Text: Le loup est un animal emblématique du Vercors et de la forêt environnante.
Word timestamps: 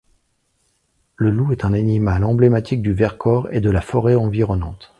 Le 1.15 1.29
loup 1.29 1.51
est 1.51 1.63
un 1.63 1.73
animal 1.73 2.23
emblématique 2.23 2.81
du 2.81 2.91
Vercors 2.91 3.47
et 3.51 3.59
de 3.61 3.69
la 3.69 3.81
forêt 3.81 4.15
environnante. 4.15 4.89